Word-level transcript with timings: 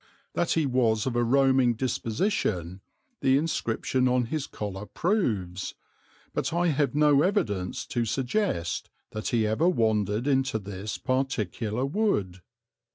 That 0.33 0.53
he 0.53 0.65
was 0.65 1.05
of 1.05 1.15
a 1.15 1.23
roaming 1.23 1.75
disposition 1.75 2.81
the 3.19 3.37
inscription 3.37 4.07
on 4.07 4.25
his 4.25 4.47
collar 4.47 4.87
proves, 4.87 5.75
but 6.33 6.51
I 6.51 6.69
have 6.69 6.95
no 6.95 7.21
evidence 7.21 7.85
to 7.85 8.03
suggest 8.05 8.89
that 9.11 9.27
he 9.27 9.45
ever 9.45 9.69
wandered 9.69 10.25
into 10.25 10.57
this 10.57 10.97
particular 10.97 11.85
wood. 11.85 12.41